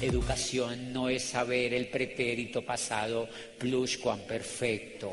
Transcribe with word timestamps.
Educación 0.00 0.92
no 0.94 1.10
es 1.10 1.22
saber 1.22 1.74
el 1.74 1.88
pretérito 1.88 2.62
pasado 2.62 3.28
pluscuamperfecto. 3.58 5.12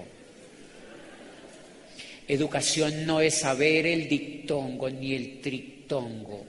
Educación 2.25 3.05
no 3.05 3.19
es 3.19 3.35
saber 3.35 3.85
el 3.85 4.07
dictongo 4.07 4.89
ni 4.89 5.13
el 5.13 5.41
trictongo. 5.41 6.45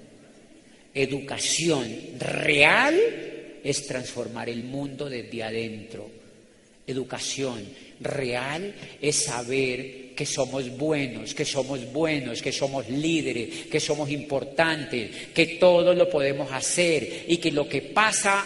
Educación 0.95 1.89
real 2.19 2.99
es 3.63 3.87
transformar 3.87 4.49
el 4.49 4.63
mundo 4.65 5.09
desde 5.09 5.43
adentro. 5.43 6.09
Educación 6.87 7.65
real 8.01 8.75
es 9.01 9.17
saber 9.25 10.08
que 10.19 10.27
somos 10.27 10.69
buenos, 10.77 11.33
que 11.33 11.45
somos 11.45 11.93
buenos, 11.93 12.43
que 12.43 12.51
somos 12.51 12.89
líderes, 12.89 13.67
que 13.71 13.79
somos 13.79 14.11
importantes, 14.11 15.29
que 15.33 15.47
todo 15.61 15.95
lo 15.95 16.11
podemos 16.11 16.51
hacer 16.51 17.27
y 17.29 17.37
que 17.37 17.53
lo 17.53 17.69
que 17.69 17.83
pasa 17.83 18.45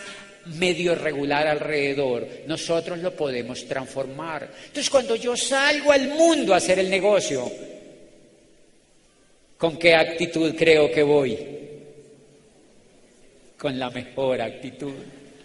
medio 0.58 0.94
regular 0.94 1.46
alrededor, 1.46 2.28
nosotros 2.46 2.98
lo 2.98 3.16
podemos 3.16 3.66
transformar. 3.66 4.50
Entonces 4.66 4.90
cuando 4.90 5.16
yo 5.16 5.34
salgo 5.34 5.92
al 5.92 6.08
mundo 6.08 6.52
a 6.52 6.58
hacer 6.58 6.78
el 6.78 6.90
negocio, 6.90 7.50
¿con 9.56 9.78
qué 9.78 9.94
actitud 9.94 10.54
creo 10.54 10.92
que 10.92 11.02
voy? 11.02 11.38
Con 13.56 13.78
la 13.78 13.88
mejor 13.88 14.42
actitud. 14.42 14.92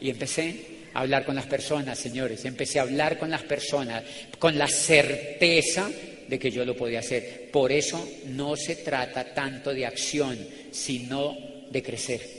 Y 0.01 0.09
empecé 0.09 0.75
hablar 0.93 1.23
con 1.23 1.35
las 1.35 1.45
personas, 1.45 1.97
señores. 1.97 2.43
Empecé 2.43 2.79
a 2.79 2.81
hablar 2.81 3.17
con 3.17 3.29
las 3.29 3.43
personas 3.43 4.03
con 4.39 4.57
la 4.57 4.67
certeza 4.67 5.89
de 6.27 6.39
que 6.39 6.51
yo 6.51 6.65
lo 6.65 6.75
podía 6.75 6.99
hacer. 6.99 7.49
Por 7.51 7.71
eso 7.71 8.07
no 8.25 8.55
se 8.55 8.77
trata 8.77 9.33
tanto 9.33 9.73
de 9.73 9.85
acción, 9.85 10.37
sino 10.71 11.37
de 11.69 11.83
crecer. 11.83 12.37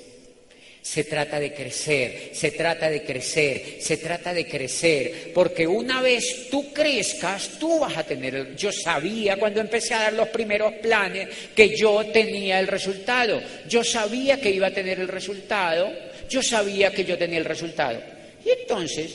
Se 0.80 1.05
trata 1.05 1.38
de 1.38 1.52
crecer, 1.52 2.30
se 2.32 2.52
trata 2.52 2.88
de 2.88 3.02
crecer, 3.02 3.76
se 3.80 3.98
trata 3.98 4.32
de 4.32 4.46
crecer, 4.46 5.32
porque 5.35 5.66
una 5.66 6.01
vez 6.01 6.48
tú 6.51 6.73
crezcas, 6.73 7.59
tú 7.59 7.80
vas 7.80 7.96
a 7.98 8.04
tener, 8.04 8.57
yo 8.57 8.73
sabía 8.73 9.37
cuando 9.37 9.60
empecé 9.60 9.93
a 9.93 10.04
dar 10.04 10.13
los 10.15 10.29
primeros 10.29 10.73
planes 10.74 11.29
que 11.54 11.76
yo 11.76 12.07
tenía 12.07 12.59
el 12.59 12.68
resultado, 12.68 13.43
yo 13.68 13.85
sabía 13.85 14.41
que 14.41 14.51
iba 14.51 14.68
a 14.68 14.74
tener 14.74 14.98
el 15.01 15.09
resultado, 15.09 15.93
yo 16.30 16.43
sabía 16.43 16.91
que 16.91 17.04
yo 17.04 17.18
tenía 17.18 17.38
el 17.38 17.45
resultado. 17.45 18.01
Y 18.43 18.51
entonces, 18.60 19.15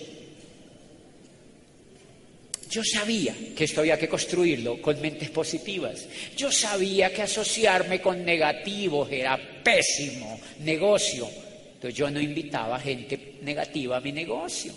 yo 2.73 2.83
sabía 2.83 3.35
que 3.55 3.65
esto 3.65 3.81
había 3.81 3.99
que 3.99 4.09
construirlo 4.09 4.81
con 4.81 4.99
mentes 4.99 5.29
positivas. 5.29 6.07
Yo 6.35 6.51
sabía 6.51 7.13
que 7.13 7.21
asociarme 7.21 8.01
con 8.01 8.25
negativos 8.25 9.11
era 9.11 9.39
pésimo 9.63 10.39
negocio. 10.61 11.29
Entonces 11.75 11.93
yo 11.93 12.09
no 12.09 12.19
invitaba 12.19 12.79
gente 12.79 13.35
negativa 13.43 13.97
a 13.97 14.01
mi 14.01 14.11
negocio. 14.11 14.73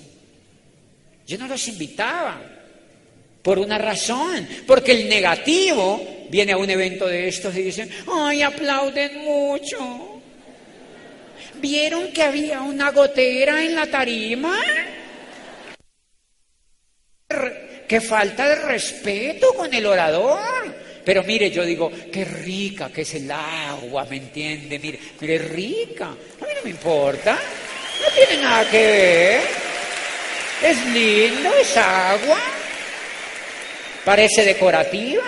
Yo 1.27 1.39
no 1.39 1.49
los 1.49 1.69
invitaba. 1.69 2.39
Por 3.41 3.59
una 3.59 3.79
razón, 3.79 4.47
porque 4.67 4.93
el 4.93 5.09
negativo 5.09 6.27
viene 6.29 6.53
a 6.53 6.59
un 6.59 6.69
evento 6.69 7.07
de 7.07 7.29
estos 7.29 7.57
y 7.57 7.63
dicen, 7.63 7.89
ay, 8.13 8.43
aplauden 8.43 9.25
mucho. 9.25 10.21
¿Vieron 11.55 12.13
que 12.13 12.23
había 12.23 12.61
una 12.61 12.91
gotera 12.91 13.65
en 13.65 13.75
la 13.75 13.87
tarima? 13.87 14.61
Qué 17.87 18.01
falta 18.01 18.49
de 18.49 18.57
respeto 18.57 19.55
con 19.55 19.73
el 19.73 19.87
orador. 19.87 20.75
Pero 21.05 21.23
mire, 21.23 21.51
yo 21.51 21.65
digo, 21.65 21.91
qué 22.13 22.25
rica 22.25 22.91
que 22.91 23.03
es 23.03 23.15
el 23.15 23.31
agua, 23.31 24.05
¿me 24.11 24.17
entiende? 24.17 24.79
Mire, 24.79 24.99
mire, 25.21 25.39
rica. 25.39 26.07
A 26.07 26.45
mí 26.45 26.53
no 26.57 26.63
me 26.65 26.71
importa. 26.71 27.39
No 28.03 28.15
tiene 28.15 28.43
nada 28.43 28.69
que 28.69 28.87
ver. 28.87 29.41
Es 30.65 30.87
lindo, 30.87 31.55
es 31.55 31.77
agua. 31.77 32.41
Parece 34.05 34.45
decorativa. 34.45 35.25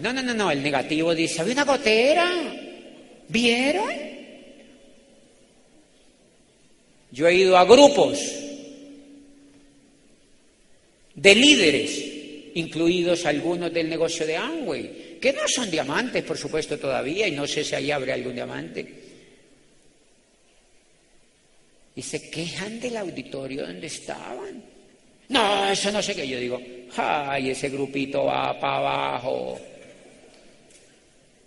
No, 0.00 0.12
no, 0.12 0.22
no, 0.22 0.34
no. 0.34 0.50
El 0.50 0.62
negativo 0.62 1.14
dice, 1.14 1.40
había 1.40 1.52
una 1.54 1.64
gotera. 1.64 2.28
¿Vieron? 3.28 3.92
Yo 7.12 7.28
he 7.28 7.34
ido 7.34 7.56
a 7.56 7.64
grupos 7.64 8.35
de 11.26 11.34
líderes, 11.34 12.04
incluidos 12.54 13.26
algunos 13.26 13.72
del 13.72 13.88
negocio 13.88 14.24
de 14.24 14.36
Amway, 14.36 15.18
que 15.20 15.32
no 15.32 15.40
son 15.48 15.68
diamantes, 15.68 16.22
por 16.22 16.38
supuesto, 16.38 16.78
todavía, 16.78 17.26
y 17.26 17.32
no 17.32 17.48
sé 17.48 17.64
si 17.64 17.74
ahí 17.74 17.90
habrá 17.90 18.14
algún 18.14 18.36
diamante. 18.36 18.86
Y 21.96 22.00
se 22.00 22.30
quejan 22.30 22.78
del 22.78 22.96
auditorio 22.98 23.66
donde 23.66 23.88
estaban. 23.88 24.62
No, 25.30 25.68
eso 25.68 25.90
no 25.90 26.00
sé 26.00 26.14
qué. 26.14 26.28
Yo 26.28 26.38
digo, 26.38 26.62
ay, 26.96 27.50
ese 27.50 27.70
grupito 27.70 28.26
va 28.26 28.60
para 28.60 28.76
abajo 28.76 29.60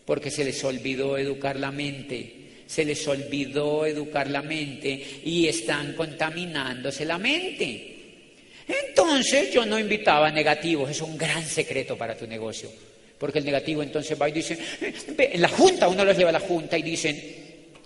porque 0.04 0.30
se 0.30 0.44
les 0.44 0.62
olvidó 0.66 1.18
educar 1.18 1.58
la 1.58 1.72
mente, 1.72 2.34
se 2.68 2.84
les 2.84 3.08
olvidó 3.08 3.86
educar 3.86 4.30
la 4.30 4.42
mente 4.42 5.22
y 5.24 5.48
están 5.48 5.94
contaminándose 5.94 7.06
la 7.06 7.18
mente. 7.18 7.99
Entonces 8.70 9.52
yo 9.52 9.66
no 9.66 9.80
invitaba 9.80 10.30
negativos, 10.32 10.92
es 10.92 11.02
un 11.02 11.18
gran 11.18 11.44
secreto 11.44 11.98
para 11.98 12.16
tu 12.16 12.28
negocio, 12.28 12.70
porque 13.18 13.40
el 13.40 13.46
negativo 13.46 13.82
entonces 13.82 14.20
va 14.22 14.30
y 14.30 14.32
dice, 14.32 14.58
en 15.18 15.42
la 15.42 15.50
junta, 15.50 15.88
uno 15.88 16.06
los 16.06 16.16
lleva 16.16 16.30
a 16.30 16.34
la 16.34 16.40
junta 16.40 16.78
y 16.78 16.84
dicen, 16.84 17.20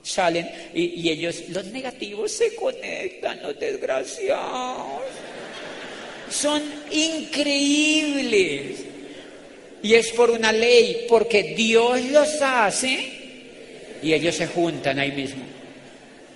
salen 0.01 0.49
y, 0.73 1.01
y 1.01 1.09
ellos, 1.09 1.43
los 1.49 1.65
negativos 1.67 2.33
se 2.33 2.53
conectan, 2.53 3.41
los 3.41 3.57
desgraciados. 3.57 5.03
Son 6.29 6.61
increíbles. 6.91 8.85
Y 9.81 9.93
es 9.93 10.11
por 10.11 10.31
una 10.31 10.51
ley, 10.51 11.05
porque 11.07 11.53
Dios 11.55 12.01
los 12.05 12.41
hace 12.41 13.23
y 14.01 14.13
ellos 14.13 14.35
se 14.35 14.47
juntan 14.47 14.99
ahí 14.99 15.11
mismo. 15.11 15.43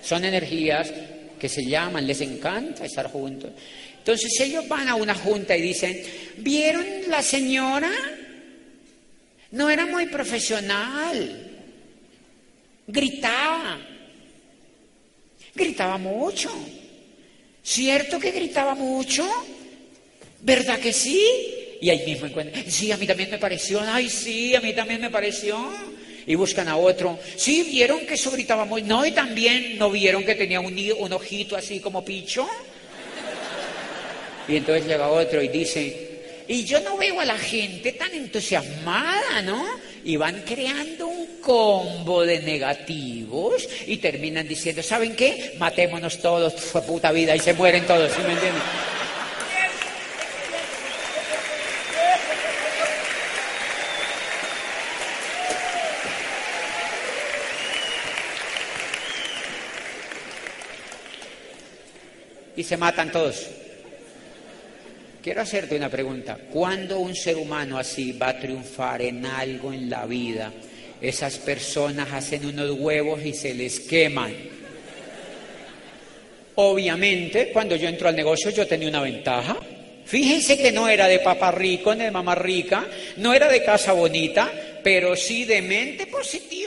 Son 0.02 0.24
energías 0.24 0.92
que 1.38 1.48
se 1.48 1.64
llaman, 1.64 2.06
les 2.06 2.20
encanta 2.20 2.84
estar 2.84 3.10
juntos. 3.10 3.50
Entonces 4.08 4.40
ellos 4.40 4.66
van 4.66 4.88
a 4.88 4.94
una 4.94 5.14
junta 5.14 5.54
y 5.54 5.60
dicen, 5.60 6.02
¿vieron 6.38 6.82
la 7.08 7.20
señora? 7.20 7.90
No 9.50 9.68
era 9.68 9.84
muy 9.84 10.06
profesional. 10.06 11.60
Gritaba. 12.86 13.78
Gritaba 15.54 15.98
mucho. 15.98 16.50
¿Cierto 17.62 18.18
que 18.18 18.30
gritaba 18.30 18.74
mucho? 18.74 19.28
¿Verdad 20.40 20.78
que 20.78 20.94
sí? 20.94 21.22
y 21.78 21.90
ahí 21.90 22.06
mismo 22.06 22.26
encuentran, 22.26 22.64
sí, 22.70 22.90
a 22.90 22.96
mí 22.96 23.06
también 23.06 23.30
me 23.30 23.38
pareció, 23.38 23.82
ay, 23.82 24.08
sí, 24.08 24.54
a 24.54 24.62
mí 24.62 24.72
también 24.72 25.02
me 25.02 25.10
pareció. 25.10 25.70
Y 26.26 26.34
buscan 26.34 26.68
a 26.68 26.76
otro, 26.78 27.18
sí, 27.36 27.62
vieron 27.62 28.06
que 28.06 28.14
eso 28.14 28.30
gritaba 28.30 28.64
muy, 28.64 28.82
no, 28.82 29.04
y 29.04 29.12
también 29.12 29.76
no 29.78 29.90
vieron 29.90 30.24
que 30.24 30.34
tenía 30.34 30.60
un, 30.60 30.74
un 30.98 31.12
ojito 31.12 31.56
así 31.56 31.80
como 31.80 32.02
picho. 32.04 32.48
Y 34.48 34.56
entonces 34.56 34.86
llega 34.86 35.08
otro 35.08 35.42
y 35.42 35.48
dice, 35.48 36.44
y 36.48 36.64
yo 36.64 36.80
no 36.80 36.96
veo 36.96 37.20
a 37.20 37.24
la 37.24 37.36
gente 37.36 37.92
tan 37.92 38.12
entusiasmada, 38.14 39.42
¿no? 39.42 39.66
Y 40.04 40.16
van 40.16 40.42
creando 40.46 41.06
un 41.06 41.40
combo 41.42 42.24
de 42.24 42.40
negativos 42.40 43.68
y 43.86 43.98
terminan 43.98 44.48
diciendo, 44.48 44.82
¿saben 44.82 45.14
qué? 45.14 45.54
Matémonos 45.58 46.18
todos, 46.20 46.54
fue 46.54 46.80
puta 46.82 47.12
vida, 47.12 47.36
y 47.36 47.40
se 47.40 47.52
mueren 47.52 47.86
todos, 47.86 48.10
¿sí 48.12 48.22
me 48.22 48.32
entienden? 48.32 48.62
y 62.58 62.64
se 62.64 62.76
matan 62.76 63.12
todos. 63.12 63.46
Quiero 65.22 65.42
hacerte 65.42 65.76
una 65.76 65.88
pregunta. 65.88 66.38
¿Cuándo 66.50 67.00
un 67.00 67.14
ser 67.14 67.36
humano 67.36 67.76
así 67.76 68.12
va 68.12 68.28
a 68.28 68.38
triunfar 68.38 69.02
en 69.02 69.26
algo 69.26 69.72
en 69.72 69.90
la 69.90 70.06
vida? 70.06 70.52
Esas 71.00 71.38
personas 71.38 72.12
hacen 72.12 72.46
unos 72.46 72.70
huevos 72.78 73.24
y 73.24 73.34
se 73.34 73.52
les 73.54 73.80
queman. 73.80 74.32
Obviamente, 76.54 77.50
cuando 77.52 77.76
yo 77.76 77.88
entro 77.88 78.08
al 78.08 78.16
negocio 78.16 78.50
yo 78.50 78.66
tenía 78.66 78.88
una 78.88 79.00
ventaja. 79.02 79.56
Fíjense 80.04 80.56
que 80.56 80.72
no 80.72 80.88
era 80.88 81.06
de 81.06 81.18
papá 81.18 81.50
rico 81.50 81.94
ni 81.94 82.04
de 82.04 82.10
mamá 82.10 82.34
rica, 82.34 82.86
no 83.18 83.34
era 83.34 83.48
de 83.48 83.62
casa 83.62 83.92
bonita, 83.92 84.50
pero 84.82 85.14
sí 85.14 85.44
de 85.44 85.62
mente 85.62 86.06
positiva. 86.06 86.57